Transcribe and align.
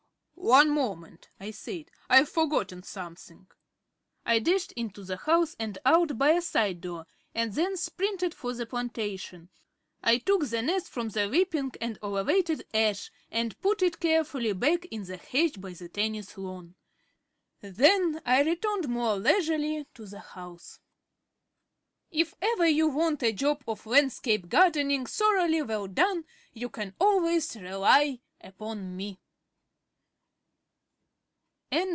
"One 0.35 0.71
moment," 0.71 1.29
I 1.39 1.51
said, 1.51 1.91
"I've 2.09 2.27
forgotten 2.27 2.81
something." 2.81 3.47
I 4.25 4.39
dashed 4.39 4.71
into 4.71 5.03
the 5.03 5.15
house 5.15 5.55
and 5.59 5.77
out 5.85 6.17
by 6.17 6.31
a 6.31 6.41
side 6.41 6.81
door, 6.81 7.05
and 7.35 7.53
then 7.53 7.77
sprinted 7.77 8.33
for 8.33 8.51
the 8.51 8.65
plantation. 8.65 9.49
I 10.01 10.17
took 10.17 10.49
the 10.49 10.63
nest 10.63 10.89
from 10.89 11.09
the 11.09 11.29
weeping 11.29 11.73
and 11.79 11.99
overweighted 12.01 12.65
ash 12.73 13.11
and 13.29 13.57
put 13.61 13.83
it 13.83 13.99
carefully 13.99 14.51
back 14.53 14.85
in 14.85 15.03
the 15.03 15.17
hedge 15.17 15.61
by 15.61 15.73
the 15.73 15.87
tennis 15.87 16.35
lawn. 16.35 16.73
Then 17.61 18.19
I 18.25 18.41
returned 18.41 18.89
more 18.89 19.17
leisurely 19.19 19.85
to 19.93 20.07
the 20.07 20.19
house. 20.21 20.79
If 22.09 22.33
ever 22.41 22.65
you 22.67 22.87
want 22.87 23.21
a 23.21 23.31
job 23.31 23.63
of 23.67 23.85
landscape 23.85 24.49
gardening 24.49 25.05
thoroughly 25.05 25.61
well 25.61 25.85
done, 25.87 26.25
you 26.51 26.69
can 26.69 26.95
always 26.99 27.55
rely 27.55 28.21
upon 28.41 28.97
me. 28.97 29.19